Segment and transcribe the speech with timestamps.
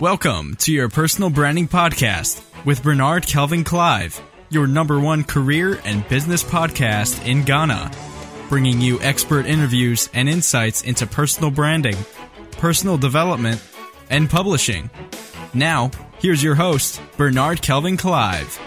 [0.00, 6.08] Welcome to your personal branding podcast with Bernard Kelvin Clive, your number one career and
[6.08, 7.90] business podcast in Ghana,
[8.48, 11.98] bringing you expert interviews and insights into personal branding,
[12.52, 13.62] personal development,
[14.08, 14.88] and publishing.
[15.52, 18.58] Now, here's your host, Bernard Kelvin Clive.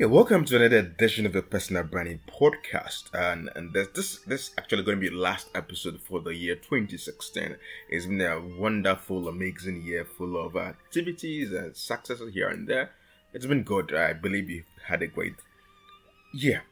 [0.00, 4.50] Yeah, welcome to another edition of the Personal Branding Podcast, and and this this, this
[4.56, 7.54] actually going to be the last episode for the year 2016.
[7.90, 12.92] It's been a wonderful, amazing year full of activities and successes here and there.
[13.34, 13.92] It's been good.
[13.94, 15.34] I believe you had a great
[16.32, 16.62] year.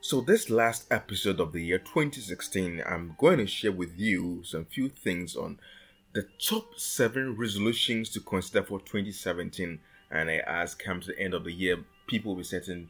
[0.00, 4.66] So this last episode of the year 2016, I'm going to share with you some
[4.66, 5.58] few things on
[6.12, 9.80] the top seven resolutions to consider for 2017.
[10.08, 12.88] And I as comes to the end of the year, people will be setting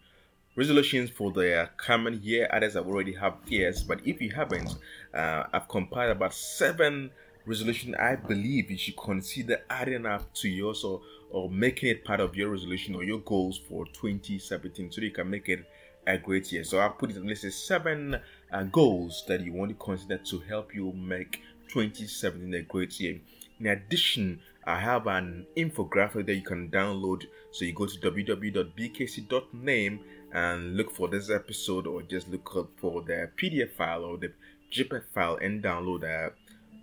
[0.56, 2.48] resolutions for the coming year.
[2.52, 4.76] Others have already have years, but if you haven't,
[5.12, 7.10] uh, I've compiled about seven
[7.46, 12.20] resolution I believe you should consider adding up to yours or, or making it part
[12.20, 15.64] of your resolution or your goals for 2017 so you can make it
[16.06, 16.64] a great year.
[16.64, 18.20] So I'll put it on list seven
[18.52, 23.20] uh, goals that you want to consider to help you make 2017 a great year.
[23.60, 27.26] In addition, I have an infographic that you can download.
[27.52, 30.00] So you go to www.bkc.name
[30.32, 34.32] and look for this episode, or just look up for the PDF file or the
[34.72, 36.32] JPEG file and download the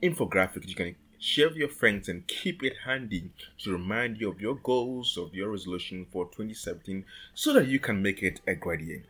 [0.01, 0.65] infographic.
[0.67, 4.55] You can share with your friends and keep it handy to remind you of your
[4.55, 9.03] goals, of your resolution for 2017, so that you can make it a great year.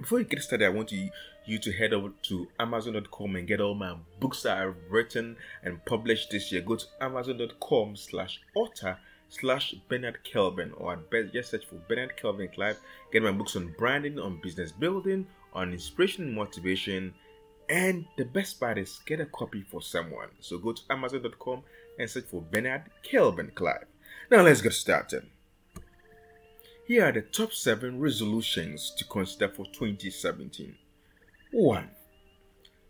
[0.00, 1.10] Before you get started, I want you,
[1.50, 5.84] you to head over to Amazon.com and get all my books that I've written and
[5.84, 6.62] published this year.
[6.62, 8.98] Go to Amazon.com slash author
[9.28, 12.78] slash Bernard Kelvin or at best just search for Bernard Kelvin Clive.
[13.12, 17.14] Get my books on branding, on business building, on inspiration and motivation.
[17.68, 20.28] And the best part is get a copy for someone.
[20.40, 21.62] So go to Amazon.com
[21.98, 23.86] and search for Bernard Kelvin Clive.
[24.30, 25.26] Now let's get started.
[26.86, 30.74] Here are the top 7 resolutions to consider for 2017.
[31.52, 31.90] 1.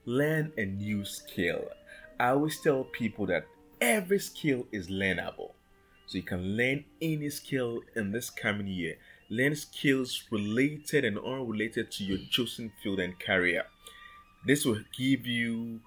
[0.05, 1.65] Learn a new skill.
[2.19, 3.47] I always tell people that
[3.81, 5.53] every skill is learnable.
[6.07, 8.97] So you can learn any skill in this coming year.
[9.31, 13.65] Learn skills related and unrelated to your chosen field and career.
[14.47, 15.81] This will give you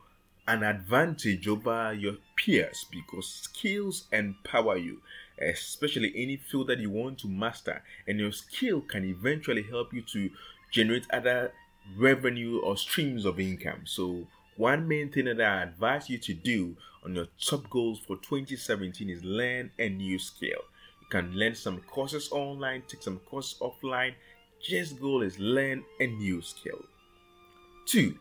[0.47, 5.01] an advantage over your peers because skills empower you
[5.41, 10.01] especially any field that you want to master and your skill can eventually help you
[10.01, 10.29] to
[10.71, 11.51] generate other
[11.97, 13.81] revenue or streams of income.
[13.85, 18.15] So one main thing that i advise you to do on your top goals for
[18.17, 20.61] 2017 is learn a new skill.
[21.01, 24.13] You can learn some courses online take some courses offline.
[24.61, 26.81] Just goal is learn a new skill.
[27.85, 28.17] Two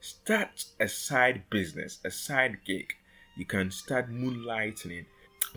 [0.00, 2.94] start a side business a side gig.
[3.36, 5.04] You can start moonlighting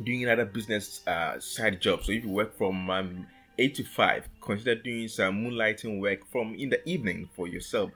[0.04, 2.04] doing another business uh, side job.
[2.04, 6.56] So if you work from um, 8 to 5, consider doing some moonlighting work from
[6.56, 7.91] in the evening for yourself.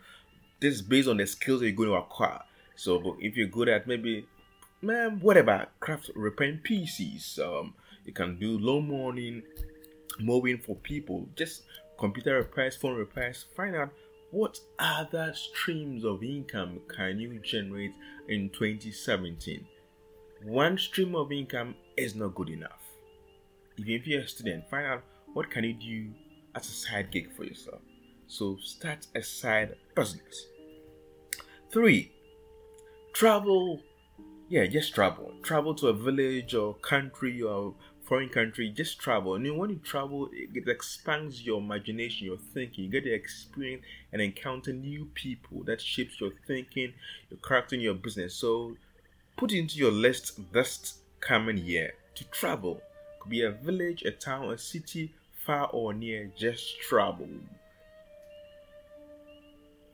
[0.60, 2.42] This is based on the skills you're going to acquire.
[2.76, 4.28] So if you're good at maybe
[4.82, 7.74] man, whatever, craft repairing PCs, um,
[8.06, 9.44] you can do low morning
[10.20, 11.64] mowing for people, just
[12.00, 13.90] computer repairs, phone repairs, find out
[14.32, 17.94] what other streams of income can you generate
[18.28, 19.66] in 2017
[20.44, 22.80] one stream of income is not good enough.
[23.78, 25.04] Even if you're a student, find out
[25.38, 26.10] what can you do
[26.56, 27.82] as a side gig for yourself.
[28.28, 30.48] So start a side business.
[31.72, 32.12] Three,
[33.14, 33.82] travel.
[34.50, 35.32] Yeah, just travel.
[35.44, 38.70] Travel to a village or country or foreign country.
[38.70, 39.36] Just travel.
[39.36, 42.86] And when you travel, it expands your imagination, your thinking.
[42.86, 46.94] You get to experience and encounter new people that shapes your thinking,
[47.30, 48.34] your character, and your business.
[48.34, 48.76] So
[49.38, 52.82] Put into your list this coming year to travel.
[53.20, 55.14] Could be a village, a town, a city,
[55.48, 57.30] far or near, just trouble.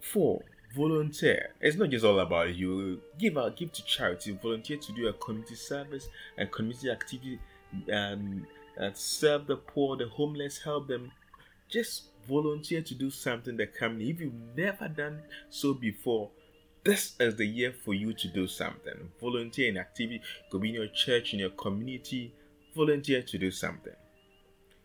[0.01, 0.43] 4.
[0.75, 1.51] Volunteer.
[1.61, 2.99] It's not just all about you.
[3.19, 7.39] Give out, give to charity, volunteer to do a community service and community activity
[7.93, 8.47] um,
[8.77, 11.11] and serve the poor, the homeless, help them.
[11.69, 14.01] Just volunteer to do something that can.
[14.01, 15.21] If you've never done
[15.51, 16.31] so before,
[16.83, 19.11] this is the year for you to do something.
[19.21, 22.33] Volunteer in activity, could be in your church, in your community.
[22.75, 23.93] Volunteer to do something.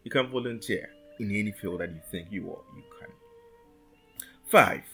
[0.04, 2.76] You can volunteer in any field that you think you are.
[2.76, 3.08] You can.
[4.46, 4.84] Five.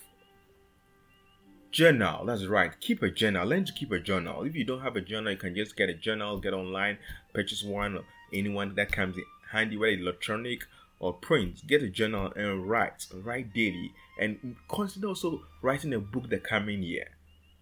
[1.70, 2.24] Journal.
[2.24, 2.72] That's right.
[2.80, 3.46] Keep a journal.
[3.46, 4.42] Learn to keep a journal.
[4.44, 6.98] If you don't have a journal, you can just get a journal, get online,
[7.32, 9.24] purchase one, or anyone that comes in
[9.54, 10.66] handy, whether electronic
[10.98, 13.06] or print, get a journal and write.
[13.14, 13.92] Write daily.
[14.20, 17.08] And consider also writing a book the coming year.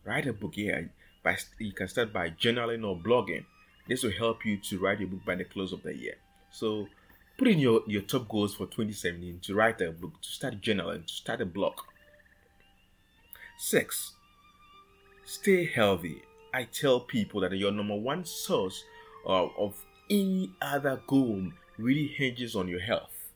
[0.04, 0.82] Write a book, yeah.
[1.22, 3.44] by you can start by journaling or blogging.
[3.88, 6.14] This will help you to write a book by the close of the year.
[6.50, 6.88] So
[7.42, 10.56] put in your, your top goals for 2017 to write a book, to start a
[10.58, 11.72] journal, and to start a blog.
[13.58, 14.12] Six,
[15.24, 16.22] stay healthy.
[16.54, 18.84] I tell people that your number one source
[19.26, 19.74] of, of
[20.08, 21.48] any other goal
[21.78, 23.32] really hinges on your health.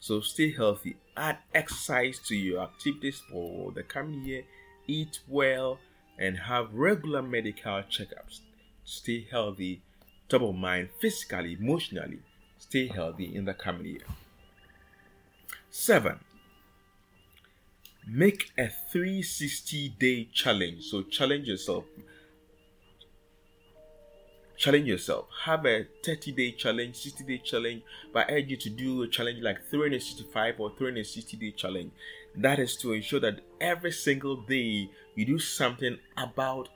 [0.00, 0.96] So stay healthy.
[1.14, 4.44] Add exercise to your activities for the coming year.
[4.86, 5.78] Eat well
[6.18, 8.40] and have regular medical checkups.
[8.84, 9.82] Stay healthy,
[10.30, 12.20] top of mind, physically, emotionally.
[12.58, 14.06] Stay healthy in the coming year.
[15.70, 16.20] Seven.
[18.06, 20.84] Make a 360 day challenge.
[20.84, 21.84] So challenge yourself
[24.56, 25.26] challenge yourself.
[25.44, 29.08] Have a 30 day challenge, 60 day challenge, but I urge you to do a
[29.08, 31.92] challenge like 365 or 360 day challenge.
[32.36, 36.68] That is to ensure that every single day you do something about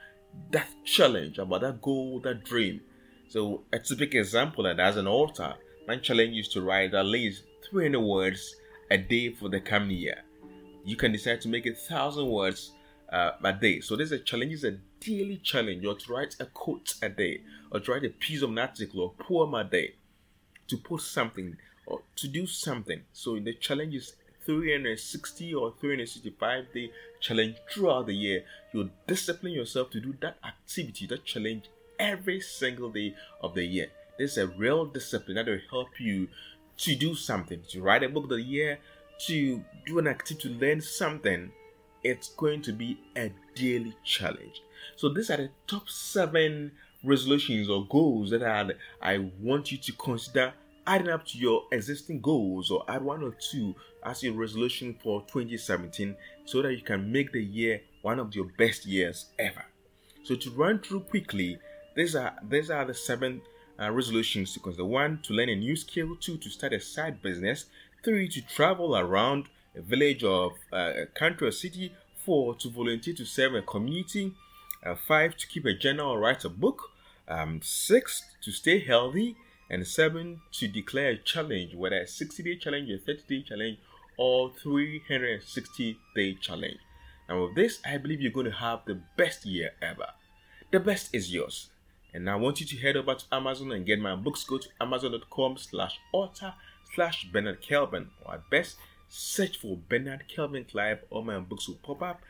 [0.51, 2.81] that challenge, about that goal, that dream.
[3.29, 5.55] So, a typical example that as an author,
[5.89, 8.57] my challenge is to write at least 300 words
[8.91, 10.19] a day for the coming year.
[10.85, 12.73] You can decide to make a thousand words
[13.11, 13.81] uh, a day.
[13.81, 17.09] So, this is a challenge, is a daily challenge, or to write a quote a
[17.09, 17.41] day,
[17.73, 19.95] or to write a piece of an article or poem a day,
[20.67, 21.57] to post something
[21.87, 23.01] or to do something.
[23.15, 24.13] So, the challenge is
[24.45, 28.45] 360 or 365 day challenge throughout the year.
[28.75, 33.89] You discipline yourself to do that activity, that challenge every single day of the year.
[34.19, 36.29] This is a real discipline that will help you
[36.79, 38.79] to do something, to write a book of the year,
[39.27, 41.53] to do an activity, to learn something.
[42.03, 44.63] It's going to be a daily challenge.
[44.97, 46.73] So these are the top seven
[47.05, 48.71] resolutions or goals that I,
[49.01, 50.53] I want you to consider
[50.87, 53.75] adding up to your existing goals or add one or two
[54.05, 58.47] as your resolution for 2017 so that you can make the year one of your
[58.57, 59.65] best years ever.
[60.25, 61.59] So to run through quickly,
[61.95, 63.43] these are these are the seven
[63.81, 67.23] uh, resolutions to consider: one, to learn a new skill; two, to start a side
[67.23, 67.67] business;
[68.05, 71.93] three, to travel around a village or uh, a country or city;
[72.25, 74.33] four, to volunteer to serve a community;
[74.85, 76.91] uh, five, to keep a journal or write a book;
[77.29, 79.37] um, six, to stay healthy;
[79.71, 83.79] and seven, to declare a challenge, whether a 60-day challenge, a 30-day challenge,
[84.17, 86.79] or 360 day challenge.
[87.29, 90.09] And with this, I believe you're going to have the best year ever.
[90.73, 91.71] The best is yours.
[92.15, 94.45] And I want you to head over to Amazon and get my books.
[94.45, 96.55] Go to amazon.com slash author
[96.95, 98.09] slash Bernard Kelvin.
[98.25, 98.77] Or at best,
[99.09, 101.01] search for Bernard Kelvin Clive.
[101.11, 102.21] All my books will pop up.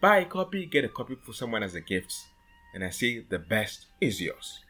[0.00, 2.14] Buy a copy, get a copy for someone as a gift.
[2.74, 4.60] And I say the best is yours.